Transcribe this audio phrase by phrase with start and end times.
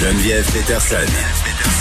[0.00, 0.96] Geneviève Peterson.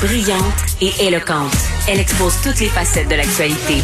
[0.06, 0.44] Brillante
[0.82, 1.56] et éloquente,
[1.88, 3.82] elle expose toutes les facettes de l'actualité.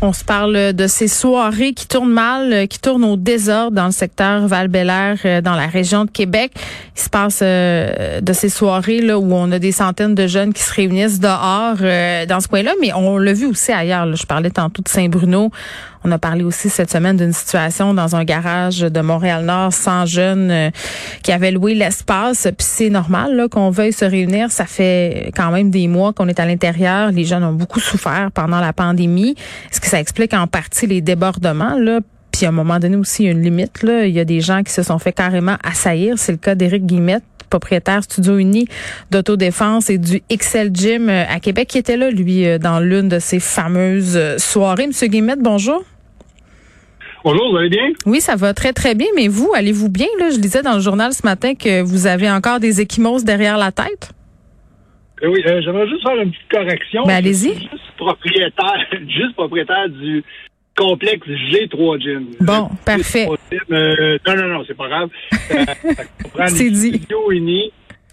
[0.00, 3.84] On se parle de ces soirées qui tournent mal, euh, qui tournent au désordre dans
[3.84, 6.52] le secteur val euh, dans la région de Québec.
[6.96, 10.54] Il se passe euh, de ces soirées là où on a des centaines de jeunes
[10.54, 11.76] qui se réunissent dehors
[12.26, 14.16] dans ce coin-là, mais on l'a vu aussi ailleurs.
[14.16, 15.50] Je parlais tantôt de Saint-Bruno.
[16.04, 20.70] On a parlé aussi cette semaine d'une situation dans un garage de Montréal-Nord sans jeunes
[21.22, 22.48] qui avaient loué l'espace.
[22.56, 24.50] Puis c'est normal qu'on veuille se réunir.
[24.50, 27.10] Ça fait quand même des mois qu'on est à l'intérieur.
[27.10, 29.34] Les jeunes ont beaucoup souffert pendant la pandémie.
[29.70, 32.00] Est-ce que ça explique en partie les débordements, là?
[32.32, 33.82] Puis à un moment donné aussi, une limite.
[33.82, 34.06] Là.
[34.06, 36.18] Il y a des gens qui se sont fait carrément assaillir.
[36.18, 38.66] C'est le cas d'Éric Guillemette, propriétaire Studio Uni
[39.10, 43.08] d'autodéfense et du XL Gym euh, à Québec, qui était là, lui, euh, dans l'une
[43.08, 44.86] de ces fameuses euh, soirées.
[44.86, 45.84] Monsieur Guillemette, bonjour.
[47.22, 47.90] Bonjour, vous allez bien?
[48.06, 49.08] Oui, ça va très, très bien.
[49.14, 50.06] Mais vous, allez-vous bien?
[50.18, 50.30] Là?
[50.30, 53.72] Je lisais dans le journal ce matin que vous avez encore des échymoses derrière la
[53.72, 54.12] tête.
[55.22, 57.04] Eh oui, j'aimerais juste faire une petite correction.
[57.04, 57.68] Ben, allez-y
[58.00, 60.24] propriétaire, juste propriétaire du
[60.76, 62.26] complexe G3 Gym.
[62.40, 63.28] Bon, parfait.
[63.70, 65.10] Euh, non, non, non, c'est pas grave.
[65.52, 67.02] Euh, c'est dit.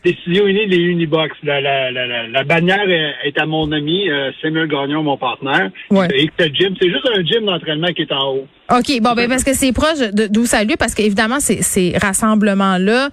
[0.07, 1.35] Décision unie des Unibox.
[1.43, 2.87] La, la, la, la, bannière
[3.25, 5.69] est à mon ami euh, Samuel Gagnon, mon partenaire.
[5.89, 6.07] Ouais.
[6.15, 8.47] Et le gym, c'est juste un gym d'entraînement qui est en haut.
[8.69, 11.93] OK, bon ben parce que c'est proche d'où ça a lieu, parce qu'évidemment, ces, ces
[12.01, 13.09] rassemblements-là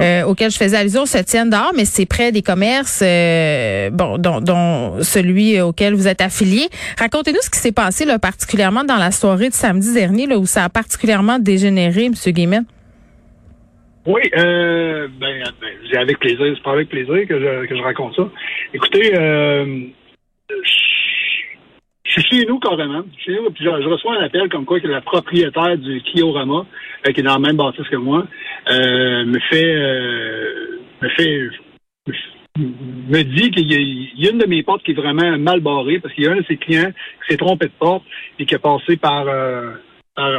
[0.00, 4.18] euh, auxquels je faisais allusion se tiennent dehors, mais c'est près des commerces, euh, bon,
[4.18, 6.68] dont, dont, celui auquel vous êtes affilié.
[6.98, 10.46] Racontez-nous ce qui s'est passé là, particulièrement dans la soirée de samedi dernier, là, où
[10.46, 12.14] ça a particulièrement dégénéré, M.
[12.26, 12.64] Guillemette.
[14.06, 16.54] Oui, euh, ben, ben avec plaisir.
[16.54, 18.28] C'est pas avec plaisir que je, que je raconte ça.
[18.72, 19.86] Écoutez, euh,
[22.08, 23.04] je suis chez nous carrément.
[23.24, 26.66] Chez nous, puis je, reçois un appel comme quoi que la propriétaire du Kiorama,
[27.06, 28.26] euh, qui est dans la même bâtisse que moi,
[28.70, 31.50] euh, me fait euh, me fait
[32.56, 36.12] me dit qu'il y, a une de mes portes qui est vraiment mal barrée parce
[36.14, 38.02] qu'il y a un de ses clients qui s'est trompé de porte
[38.38, 39.26] et qui est passé par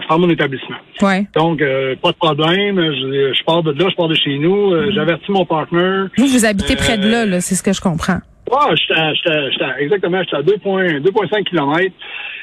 [0.08, 0.78] faire mon établissement.
[1.02, 1.26] Ouais.
[1.36, 2.78] Donc, euh, pas de problème.
[2.78, 4.74] Je, je, pars de là, je pars de chez nous.
[4.74, 4.94] Euh, mm-hmm.
[4.94, 6.06] J'avertis mon partner.
[6.18, 8.20] Vous, vous habitez près de là, là c'est ce que je comprends.
[8.52, 9.40] Ouais, j'étais
[9.80, 11.94] exactement, j'étais à 2,5 km.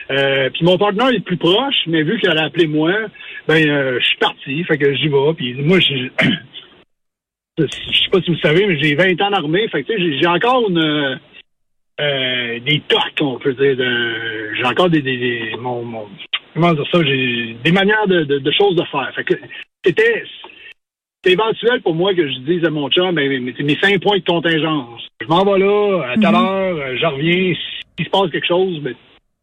[0.08, 2.92] Euh, puis mon partenaire est plus proche, mais vu qu'elle a appelé moi,
[3.48, 5.34] ben je suis parti, fait que j'y vais.
[5.36, 6.08] Puis moi, je
[7.58, 11.18] sais pas si vous savez, mais j'ai 20 ans d'armée, fait que j'ai encore une
[11.98, 13.74] des tocs, on peut dire.
[14.56, 16.06] J'ai encore des, des, des mon, mon,
[16.56, 19.12] comment dire ça, j'ai des manières de, de, choses de faire.
[19.14, 19.34] Fait que
[19.84, 20.24] c'était
[21.24, 25.02] éventuel pour moi que je dise à mon chum, ben, mes cinq points de contingence.
[25.20, 26.34] Je m'en vais là, à telle mhm.
[26.34, 27.54] heure, euh, je reviens.
[27.96, 28.94] S'il se passe quelque chose, ben,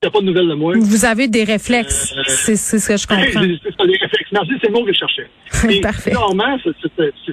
[0.02, 0.74] t'as pas de nouvelles de moi.
[0.76, 2.14] Vous avez des réflexes.
[2.18, 3.24] Euh, c'est ce que je comprends.
[3.32, 4.32] C'est des réflexes.
[4.32, 5.82] Merci, c'est le mot que je cherchais.
[5.82, 6.12] Parfait.
[6.12, 6.58] Normalement,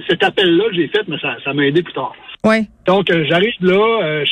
[0.07, 2.13] cet appel-là que j'ai fait, mais ça, ça m'a aidé plus tard.
[2.43, 2.65] Ouais.
[2.85, 4.23] Donc, euh, j'arrive là,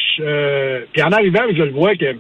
[0.92, 2.16] puis en arrivant, je le vois que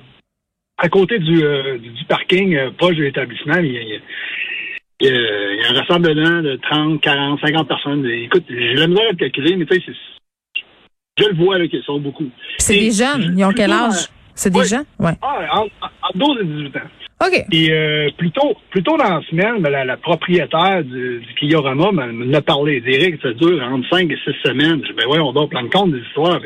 [0.79, 4.00] à côté du, euh, du parking euh, proche de l'établissement, il,
[5.01, 8.06] y a, un rassemblement de 30, 40, 50 personnes.
[8.06, 9.91] Écoute, j'ai la misère à calculer, mais tu sais,
[11.18, 12.29] je le vois qu'ils sont beaucoup.
[12.57, 13.35] C'est des jeunes.
[13.38, 14.07] Ils ont quel âge?
[14.34, 14.85] C'est des jeunes?
[15.00, 15.12] Ouais.
[15.22, 15.81] Ah, entre
[16.16, 16.79] 12 et 18 ans.
[17.22, 17.45] OK.
[17.51, 22.41] Et euh, plus, tôt, dans la semaine, ben, la, propriétaire du, du Kiyorama m'en a
[22.41, 22.79] parlé.
[22.79, 24.81] Direct, ça dure entre 5 et 6 semaines.
[24.84, 26.39] Je dis, ben ouais, on doit prendre compte des histoires.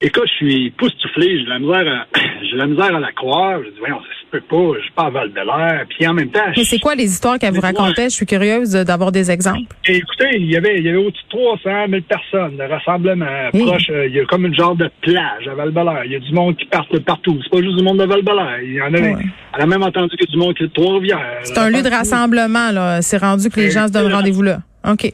[0.00, 3.58] Écoute, je suis poustouflé, j'ai la misère à, j'ai la misère à la croire.
[3.64, 5.86] Je dis, voyons, ça se peut pas, je suis pas à val de l'air.
[5.88, 6.52] Puis en même temps.
[6.56, 8.04] Mais c'est quoi les histoires qu'elle vous racontait?
[8.04, 9.74] Je suis curieuse d'avoir des exemples.
[9.84, 13.90] écoutez, il y avait, il y avait au-dessus de 300 000 personnes de rassemblement proche.
[13.90, 16.04] Euh, il y a comme une genre de plage à val de l'air.
[16.04, 17.36] Il y a du monde qui part de partout.
[17.42, 18.62] C'est pas juste du monde de val de l'air.
[18.62, 21.40] Il y en a, elle a même entendu a du monde qui est de Trois-Rivières.
[21.42, 23.02] C'est un lieu de rassemblement, là.
[23.02, 24.58] C'est rendu que les gens se donnent rendez-vous là.
[24.88, 25.12] OK.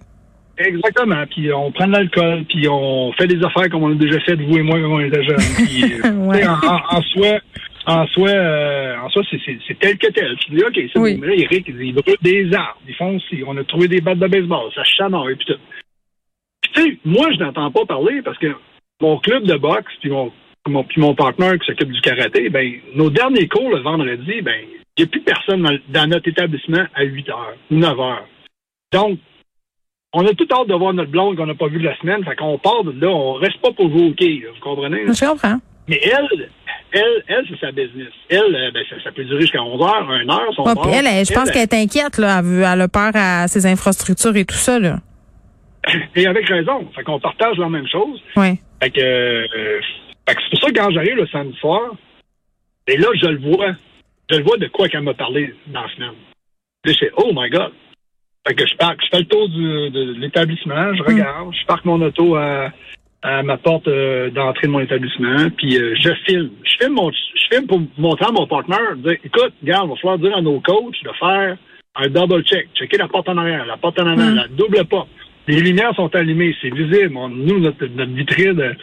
[0.59, 1.27] Exactement.
[1.31, 4.37] Puis on prend de l'alcool, puis on fait des affaires comme on a déjà fait,
[4.37, 5.37] vous et moi, quand on était jeunes.
[5.57, 6.47] Puis, euh,
[6.91, 7.41] en, soi,
[7.87, 10.37] en soi, euh, en soi, c'est tel que tel.
[10.39, 11.17] Tu dis, OK, c'est oui.
[11.17, 11.27] bon.
[11.27, 12.79] Là, Eric, il brûle des arbres.
[12.89, 13.43] Ils font aussi.
[13.47, 14.71] On a trouvé des battes de baseball.
[14.75, 15.61] Ça chamaille, puis tout.
[16.63, 18.55] Puis tu sais, moi, je n'entends pas parler parce que
[19.01, 20.33] mon club de boxe, puis mon,
[20.69, 24.65] mon, puis mon partenaire qui s'occupe du karaté, ben, nos derniers cours le vendredi, ben,
[24.97, 28.29] il n'y a plus personne dans, dans, notre établissement à 8 heures ou 9 heures.
[28.93, 29.19] Donc,
[30.15, 32.25] on a tout hâte de voir notre blonde qu'on n'a pas vu de la semaine.
[32.25, 35.03] Fait qu'on part de là, on reste pas pour jouer au quai, vous comprenez?
[35.07, 35.59] Je comprends.
[35.89, 36.49] Mais elle,
[36.93, 38.13] elle, elle, c'est sa business.
[38.29, 41.35] Elle, euh, ben, ça, peut durer jusqu'à 11 heures, 1 heure, son oh, elle, je
[41.35, 42.41] pense qu'elle est inquiète, là.
[42.41, 44.99] Elle, a peur à ses infrastructures et tout ça, là.
[46.15, 46.89] Et avec raison.
[46.95, 48.23] Fait qu'on partage la même chose.
[48.37, 48.59] Oui.
[48.81, 49.81] Fait que, euh,
[50.27, 51.95] fait que c'est pour ça que quand j'arrive le samedi soir,
[52.87, 53.73] et là, je le vois.
[54.31, 56.15] Je le vois de quoi qu'elle m'a parlé dans la semaine.
[56.85, 57.73] Je fais, oh my God.
[58.47, 61.85] Fait que je parque, je fais le tour du, de l'établissement, je regarde, je parque
[61.87, 62.71] mon auto à,
[63.23, 66.51] à ma porte euh, d'entrée de mon établissement, puis euh, je filme.
[66.63, 69.97] Je filme mon, je filme pour montrer à mon partenaire, dire, écoute, regarde, il va
[69.97, 71.57] falloir dire à nos coachs de faire
[71.97, 75.09] un double check, checker la porte en arrière, la porte en avant, la double porte.
[75.47, 77.15] Les lumières sont allumées, c'est visible.
[77.15, 78.77] nous, notre, notre vitrine,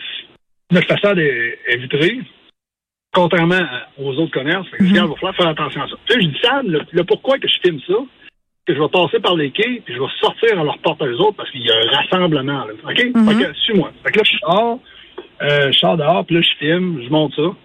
[0.71, 2.19] notre façade est, vitrée,
[3.13, 3.61] contrairement
[3.97, 4.67] aux autres commerces.
[4.69, 5.95] Fait que, il va falloir faire attention à ça.
[6.05, 7.95] Puis je dis, Sam, le, pourquoi que je filme ça,
[8.65, 11.07] que je vais passer par les quais, puis je vais sortir à leur porte à
[11.07, 12.65] eux autres, parce qu'il y a un rassemblement.
[12.65, 12.73] Là.
[12.83, 12.95] OK?
[12.95, 13.91] Fait que, suis-moi.
[14.03, 14.79] Fait que là, je sors,
[15.41, 17.55] euh, je sors dehors, puis là, je filme, je monte ça.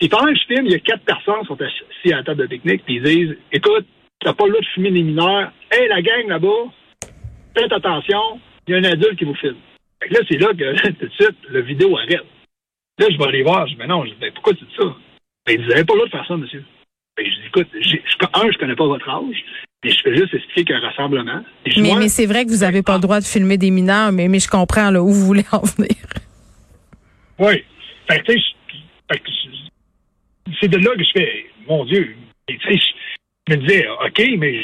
[0.00, 2.22] Et pendant que je filme, il y a quatre personnes qui sont assis à la
[2.24, 3.86] table de technique, puis ils disent, écoute,
[4.20, 5.52] t'as pas le droit de fumer des mineurs.
[5.70, 6.72] Hey, la gang là-bas,
[7.56, 9.56] faites attention, il y a un adulte qui vous filme.
[10.02, 12.24] Fait que là, c'est là que tout de suite, la vidéo arrête.
[12.98, 13.66] Là, je vais aller voir.
[13.66, 14.84] Je dis, mais non, je dis, ben, pourquoi tu dis ça?
[15.46, 16.64] Ben, ils n'avaient pas le droit de faire ça, monsieur.
[17.16, 17.68] Ben, je dis, écoute,
[18.34, 19.44] un, je connais pas votre âge.
[19.86, 21.42] Et je fais juste expliquer qu'il y a un rassemblement.
[21.76, 24.26] mais, mais c'est vrai que vous n'avez pas le droit de filmer des mineurs, mais,
[24.26, 25.94] mais je comprends là, où vous voulez en venir.
[27.38, 27.62] Oui.
[28.10, 28.32] Fait que,
[30.60, 32.16] c'est de là que je fais, mon Dieu,
[32.48, 32.78] sais,
[33.48, 34.62] je me disais, OK, mais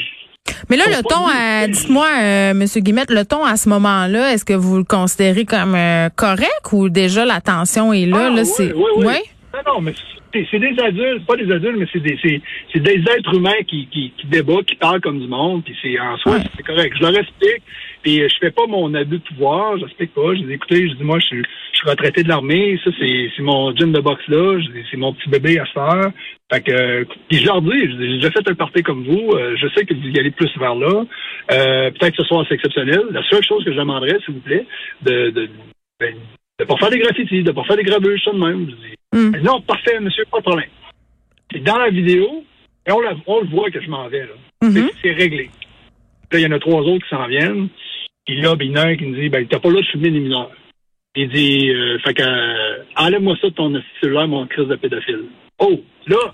[0.69, 4.53] mais là, le ton, dites-moi, euh, Monsieur Guimette, le ton à ce moment-là, est-ce que
[4.53, 8.27] vous le considérez comme euh, correct ou déjà la tension est là?
[8.27, 8.73] Ah, là oui, c'est...
[8.73, 9.17] oui, oui.
[9.53, 9.93] Non, non, mais
[10.33, 12.17] c'est des adultes, pas des adultes, mais c'est des,
[12.73, 15.99] c'est, des êtres humains qui, qui, qui débattent, qui parlent comme du monde, puis c'est
[15.99, 16.95] en soi, c'est correct.
[16.97, 17.61] Je leur explique,
[18.01, 20.33] puis je fais pas mon abus de pouvoir, j'explique pas.
[20.33, 21.43] Je dis, écoutez, je dis, moi, je suis,
[21.73, 24.59] je suis retraité de l'armée, ça, c'est, c'est mon gym de boxe là,
[24.89, 26.11] c'est mon petit bébé à faire.
[26.51, 29.67] Fait que, puis je leur dis, j'ai déjà fait un party comme vous, euh, je
[29.69, 31.03] sais que vous y allez plus vers là.
[31.51, 33.01] Euh, peut-être que ce soir, c'est exceptionnel.
[33.11, 34.65] La seule chose que je demanderais, s'il vous plaît,
[35.03, 35.49] de, de,
[35.99, 36.15] ben,
[36.59, 38.67] de pas faire des graffitis, de pas faire des gravures, ça de même.
[39.13, 39.37] Mm.
[39.43, 40.69] Non, parfait, monsieur, pas de problème.
[41.61, 42.43] dans la vidéo,
[42.85, 44.21] et on, le voit que je m'en vais.
[44.21, 44.33] là.
[44.63, 44.91] Mm-hmm.
[45.01, 45.49] C'est réglé.
[46.31, 47.69] Là, il y en a trois autres qui s'en viennent.
[48.27, 49.85] Là, ben, il y en a un qui me dit, ben, t'as pas là de
[49.85, 50.51] fumer des mineurs.
[51.15, 53.71] Il dit, euh, fait que, euh, enlève-moi ça de ton
[54.01, 55.25] cellulaire, mon crise de pédophile.
[55.59, 56.33] Oh, là,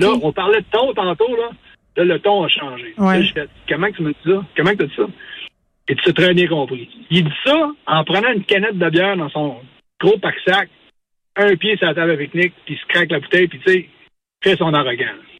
[0.00, 1.50] là, on parlait de ton tantôt, là.
[1.96, 2.94] Là, le ton a changé.
[2.98, 4.42] Là, je fais, comment tu me dis ça?
[4.56, 5.06] Comment tu as dit ça?
[5.88, 6.88] Et tu as très bien compris.
[7.10, 9.56] Il dit ça en prenant une canette de bière dans son
[10.00, 10.68] gros pack-sac
[11.36, 13.72] un pied sur la table avec Nick, puis il se craque la bouteille, puis tu
[13.72, 13.88] sais,
[14.42, 15.32] fait son arrogance.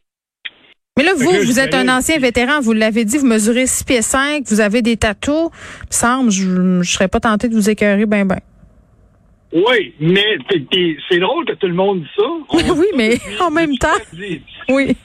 [0.97, 4.01] Mais là, vous, vous êtes un ancien vétéran, vous l'avez dit, vous mesurez 6 pieds
[4.03, 5.49] 5, vous avez des tatous.
[5.81, 8.39] Il me semble, je ne serais pas tenté de vous écœurer ben ben.
[9.51, 10.37] Oui, mais
[11.09, 12.73] c'est drôle que tout le monde dit ça.
[12.75, 13.87] oui, mais en même temps.
[14.69, 14.95] Oui.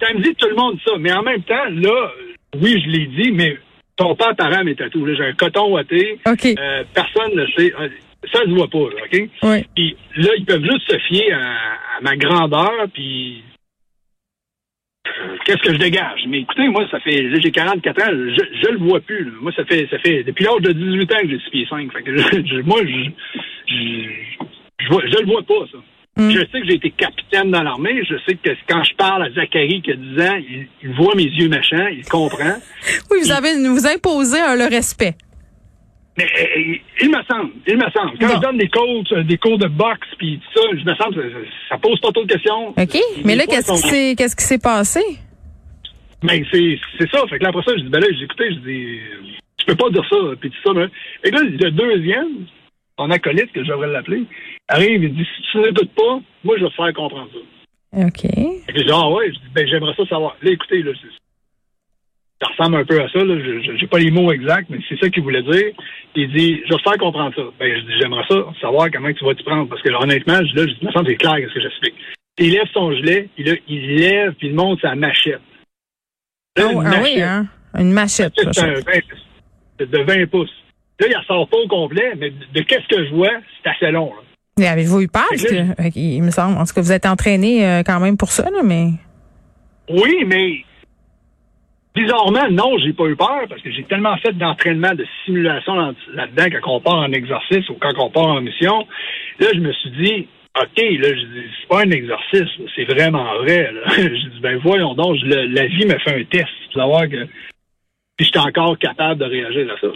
[0.00, 2.10] Tu me dit tout le monde dit ça, mais en même temps, là,
[2.60, 3.58] oui, je l'ai dit, mais
[3.96, 5.16] ton père parent mes tatous.
[5.16, 6.18] J'ai un coton ouaté.
[6.26, 6.46] OK.
[6.46, 7.72] Euh, personne ne sait
[8.32, 9.28] ça se voit pas, là, OK?
[9.42, 9.66] Oui.
[9.74, 13.42] Puis là, ils peuvent juste se fier à, ma grandeur, puis
[15.44, 16.20] qu'est-ce que je dégage?
[16.28, 19.24] Mais écoutez, moi, ça fait, j'ai 44 ans, je, je le vois plus.
[19.24, 19.32] Là.
[19.40, 21.92] Moi, ça fait, ça fait depuis l'âge de 18 ans que j'ai 6 pieds 5.
[21.92, 23.10] Fait que je, moi, je,
[23.66, 24.08] je,
[24.78, 25.78] je, le vois pas, ça.
[26.16, 26.30] Mm.
[26.30, 28.02] Je sais que j'ai été capitaine dans l'armée.
[28.04, 30.38] Je sais que quand je parle à Zachary qui a 10 ans,
[30.82, 32.56] il, voit mes yeux machins, il comprend.
[33.10, 35.14] Oui, vous avez vous imposez le respect.
[36.18, 38.18] Mais euh, il me semble, il me semble.
[38.18, 40.94] Quand je donne des cours, euh, des cours de boxe puis tout ça, je me
[40.96, 42.70] semble que ça, pose pas trop de questions.
[42.70, 42.98] OK.
[43.24, 45.00] Mais là, qu'est-ce qui s'est qu'est-ce qui s'est passé?
[46.24, 47.24] Ben, c'est, c'est ça.
[47.28, 48.98] Fait que là, après ça, je dis, ben là, j'ai écouté, je dis,
[49.60, 50.88] je peux pas dire ça, puis tout ça, mais.
[51.22, 52.46] Et là, le deuxième,
[52.96, 54.24] ton acolyte, que j'aimerais l'appeler,
[54.66, 58.04] arrive, il dit, si tu n'écoutes pas, moi, je vais te faire comprendre ça.
[58.06, 58.24] OK.
[58.24, 60.36] Et je dis, ah ouais, je dis, ben, j'aimerais ça savoir.
[60.42, 60.90] Là, écoutez, là,
[62.40, 63.24] ça ressemble un peu à ça.
[63.24, 63.34] Là.
[63.38, 65.72] Je n'ai pas les mots exacts, mais c'est ça qu'il voulait dire.
[66.14, 67.42] Il dit, je vais te faire comprendre ça.
[67.58, 69.68] Ben, je dis, j'aimerais ça, savoir comment tu vas t'y prendre.
[69.68, 71.94] Parce que là, honnêtement, je, là, je me sens c'est clair ce que j'explique.
[72.38, 75.40] Il lève son gilet, il, il lève, puis il monte sa machette.
[76.56, 77.46] Là, ah, ah oui, hein?
[77.76, 78.32] Une machette.
[78.36, 80.50] C'est de 20 pouces.
[81.00, 83.30] Là, il ne sort pas au complet, mais de, qu'est-ce que je vois,
[83.62, 84.12] c'est assez long.
[84.14, 84.22] Là.
[84.58, 85.28] Mais avez-vous eu peur?
[85.30, 86.58] que, il me semble.
[86.58, 88.90] En tout cas, vous êtes entraîné euh, quand même pour ça, là, mais.
[89.88, 90.64] Oui, mais
[91.94, 95.74] Bizarrement, non, j'ai pas eu peur parce que j'ai tellement fait d'entraînement, de simulation
[96.14, 98.86] là-dedans quand on part en exercice ou quand on part en mission.
[99.40, 100.28] Là, je me suis dit,
[100.60, 103.72] OK, là, je dis, c'est pas un exercice, c'est vraiment vrai.
[103.72, 103.80] Là.
[103.96, 107.26] je dis, ben voyons donc, la vie me fait un test pour savoir que
[108.18, 109.86] puis j'étais encore capable de réagir à ça.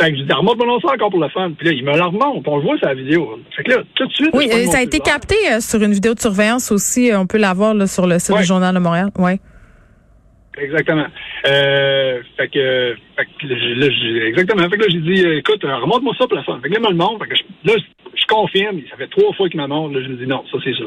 [0.00, 1.52] Fait que je dis, remonte mon ça encore pour le fun.
[1.56, 2.48] Puis là, il me la remonte.
[2.48, 3.38] On le voit sur la vidéo.
[3.54, 4.30] Fait que là, tout de suite.
[4.32, 7.10] Oui, ça a été capté euh, sur une vidéo de surveillance aussi.
[7.14, 9.10] On peut la voir sur le site du Journal de Montréal.
[9.18, 9.38] Ouais.
[10.58, 11.06] Exactement.
[11.46, 14.68] Euh, fait que, fait que là, exactement.
[14.68, 16.60] Fait que là, j'ai dit, euh, écoute, euh, remonte-moi ça fin.
[16.60, 17.24] Fait que là, il me le montre.
[17.24, 17.78] Fait que je, là,
[18.14, 18.80] je confirme.
[18.90, 19.94] Ça fait trois fois qu'il me montre.
[19.94, 20.84] Là, je me dis, non, ça, c'est ça.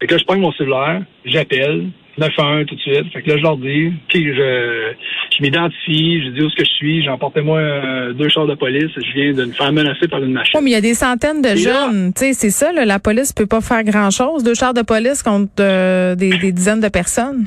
[0.00, 1.90] Fait que là, je prends mon cellulaire, j'appelle.
[2.18, 3.12] 911 tout de suite.
[3.12, 4.92] Fait que là, je leur dis, puis je,
[5.36, 8.54] je m'identifie, je dis où est-ce que je suis, j'emportais moi euh, deux chars de
[8.54, 10.54] police, je viens de me faire menacer par une machine.
[10.56, 12.98] Oh, mais il y a des centaines de jeunes, tu sais, c'est ça, là, la
[12.98, 16.88] police peut pas faire grand-chose, deux chars de police contre euh, des, des, dizaines de
[16.88, 17.46] personnes.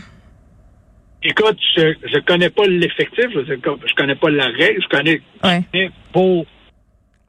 [1.22, 5.92] Écoute, je, je connais pas l'effectif, je, je connais pas la règle, je connais, ouais.
[6.14, 6.46] pour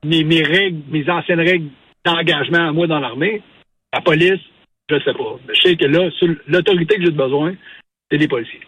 [0.04, 1.68] mes, mes règles, mes anciennes règles
[2.04, 3.42] d'engagement à moi dans l'armée,
[3.92, 4.40] la police,
[4.88, 5.38] je sais pas.
[5.52, 6.08] Je sais que là,
[6.46, 7.54] l'autorité que j'ai besoin,
[8.10, 8.60] c'est des policiers.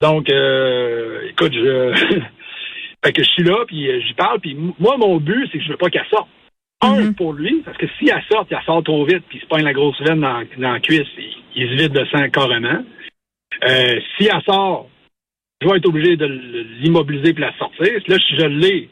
[0.00, 1.92] Donc, euh, écoute, je,
[3.04, 5.64] fait que je suis là, puis euh, j'y parle, puis moi, mon but, c'est que
[5.64, 6.28] je veux pas qu'elle sorte.
[6.82, 7.14] Un, mm-hmm.
[7.14, 9.64] pour lui, parce que si elle sort, elle sort trop vite, puis il se pogne
[9.64, 12.84] la grosse veine dans, dans la cuisse, il, il se vide de sang carrément.
[13.64, 14.88] Euh, si elle sort,
[15.60, 16.26] je vais être obligé de
[16.80, 18.00] l'immobiliser puis la sortir.
[18.06, 18.90] Là, si je l'ai,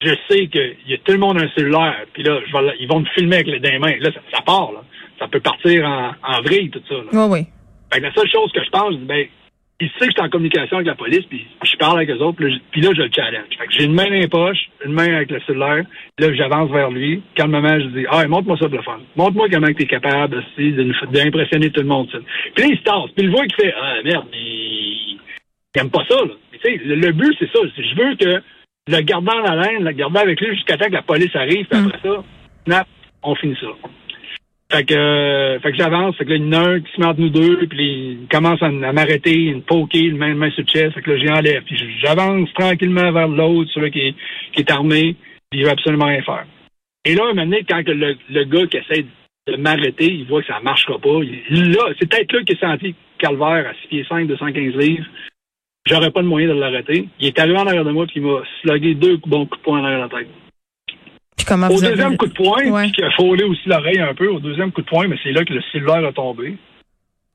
[0.00, 2.88] je sais qu'il y a tout le monde un cellulaire, puis là, je vais, ils
[2.88, 3.96] vont me filmer avec les deux mains.
[3.98, 4.84] Là, ça, part, là.
[5.18, 6.96] Ça peut partir en, en vrille, tout ça.
[7.12, 7.46] Oui, oui.
[7.92, 9.26] Fait que la seule chose que je pense, ben,
[9.80, 12.18] il sait que je suis en communication avec la police, puis je parle avec eux
[12.18, 12.38] autres,
[12.70, 13.48] puis là, je le challenge.
[13.58, 15.84] Fait que j'ai une main dans les poches, une main avec le cellulaire,
[16.18, 17.22] là, j'avance vers lui.
[17.34, 19.00] Calmement, je dis, ah, montre-moi ça fun.
[19.16, 20.44] Montre-moi comment tu es capable
[21.12, 22.08] d'impressionner tout le monde.
[22.12, 22.18] Ça.
[22.54, 23.10] Puis là, il se tasse.
[23.16, 25.18] Puis il voit qu'il fait, ah, merde, il,
[25.74, 26.34] il aime pas ça, là.
[26.52, 27.58] tu sais, le, le, but, c'est ça.
[27.76, 28.42] Je veux que
[28.86, 31.80] le gardant la laine, le gardant avec lui jusqu'à temps que la police arrive, puis
[31.80, 32.22] après ça,
[32.64, 32.86] snap,
[33.22, 33.68] on finit ça.
[34.74, 37.28] Fait que, euh, que j'avance, fait que là, il y qui se met entre nous
[37.28, 41.00] deux, puis il commence à, m'arrêter, il me poker, une main, sur le chest, fait
[41.00, 41.62] que là, j'y enlève.
[41.62, 44.16] Puis j'avance tranquillement vers l'autre, celui qui,
[44.52, 45.14] qui est armé,
[45.48, 46.44] puis il veut absolument rien faire.
[47.04, 49.06] Et là, un moment donné, quand le, gars qui essaie
[49.46, 51.20] de m'arrêter, il voit que ça ne marchera pas.
[51.50, 55.06] là, c'est peut-être là qu'il a senti calvaire à 6 pieds 5, 215 livres.
[55.86, 57.08] J'aurais pas de moyen de l'arrêter.
[57.20, 59.64] Il est arrivé en arrière de moi, puis il m'a slugué deux bons coups de
[59.64, 60.43] poing en arrière de la tête
[61.50, 62.90] au deuxième coup de poing, ouais.
[62.90, 65.44] qui a frôlé aussi l'oreille un peu, au deuxième coup de poing, mais c'est là
[65.44, 66.56] que le cellulaire a tombé.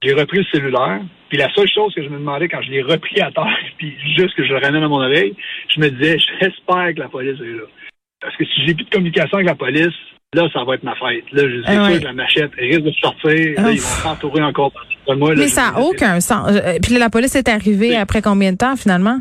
[0.01, 1.01] J'ai repris le cellulaire.
[1.29, 3.95] Puis la seule chose que je me demandais quand je l'ai repris à terre, puis
[4.17, 5.35] juste que je le ramène à mon oreille,
[5.75, 7.63] je me disais, j'espère que la police est là.
[8.21, 9.95] Parce que si j'ai plus de communication avec la police,
[10.33, 11.23] là, ça va être ma fête.
[11.31, 13.61] Là, je suis ah sûr que la machette risque de sortir.
[13.61, 14.73] Là, ils vont s'entourer encore
[15.15, 15.33] moi.
[15.35, 16.49] Mais ça n'a aucun sens.
[16.51, 19.19] Euh, puis la police est arrivée après combien de temps, finalement?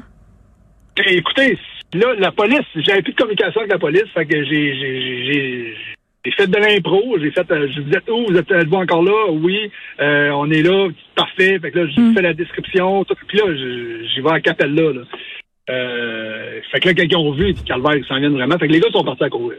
[0.96, 1.58] Eh, écoutez,
[1.94, 5.74] Là, la police, j'avais plus de communication avec la police, fait que j'ai, j'ai,
[6.24, 9.02] j'ai fait de l'impro, j'ai fait, euh, je vous êtes où, vous êtes, vous encore
[9.02, 9.30] là?
[9.30, 11.58] Oui, euh, on est là, parfait.
[11.58, 12.14] Fait que là, j'ai mm.
[12.14, 15.00] fait la description, tout, puis là, j'y vais à Capella, là.
[15.70, 18.58] Euh, fait que là, quelqu'un a vu, Calvaire, ils s'en viennent vraiment.
[18.58, 19.58] Fait que les gars sont partis à courir.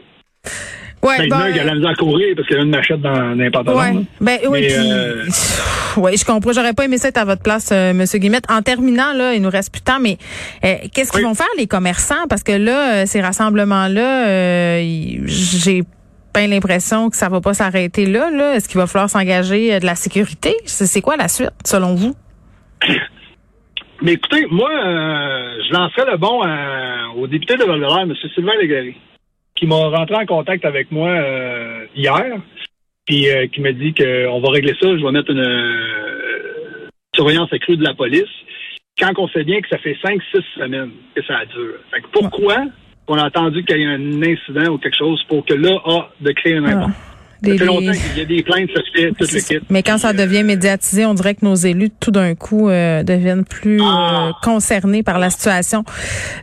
[1.02, 2.70] Ouais, ben, ben, il y a la misère à courir parce qu'il y a une
[2.70, 3.92] machette dans n'importe Ouais.
[4.20, 5.24] Ben, oui, puis, euh...
[5.96, 6.52] ouais, je comprends.
[6.52, 8.44] J'aurais pas aimé ça être à votre place, euh, Monsieur Guillemette.
[8.50, 10.18] En terminant, là, il nous reste plus de temps, mais
[10.62, 12.26] euh, qu'est-ce qu'ils vont faire les commerçants?
[12.28, 15.84] Parce que là, euh, ces rassemblements-là, euh, j'ai
[16.34, 18.30] pas l'impression que ça va pas s'arrêter là.
[18.30, 18.56] là.
[18.56, 20.54] Est-ce qu'il va falloir s'engager de la sécurité?
[20.66, 22.14] C'est quoi la suite, selon vous?
[24.02, 26.42] Mais écoutez, moi, je lancerais le bon
[27.16, 28.14] au député de val M.
[28.34, 28.96] Sylvain Légaré
[29.60, 32.24] qui m'a rentré en contact avec moi euh, hier,
[33.04, 37.52] puis euh, qui m'a dit qu'on va régler ça, je vais mettre une euh, surveillance
[37.52, 38.24] accrue de la police.
[38.98, 41.74] Quand on sait bien que ça fait cinq, six semaines que ça dure.
[41.90, 42.56] Fait que pourquoi
[43.06, 46.08] on a attendu qu'il y ait un incident ou quelque chose pour que là, ah,
[46.22, 46.96] de créer un impact?
[47.42, 49.60] Des, ça fait longtemps qu'il y a des plaintes, ça fait.
[49.70, 53.44] Mais quand ça devient médiatisé, on dirait que nos élus, tout d'un coup, euh, deviennent
[53.44, 54.28] plus ah.
[54.28, 55.84] euh, concernés par la situation.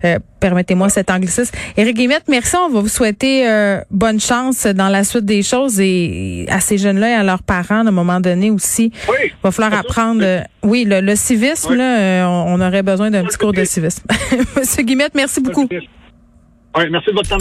[0.03, 1.55] Euh, permettez-moi cet anglicisme.
[1.77, 2.55] Éric Guillemette, merci.
[2.55, 3.45] On va vous souhaiter
[3.91, 7.85] bonne chance dans la suite des choses et à ces jeunes-là et à leurs parents,
[7.85, 8.91] à un moment donné aussi.
[9.07, 10.23] Oui, il va falloir apprendre.
[10.63, 14.03] oui, le, civisme, là, on, aurait besoin d'un petit cours de civisme.
[14.57, 15.67] Monsieur Guillemette, merci beaucoup.
[16.77, 17.35] Oui, merci de votre temps.